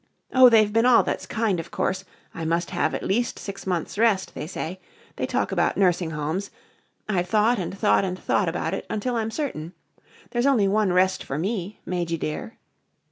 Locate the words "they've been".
0.49-0.87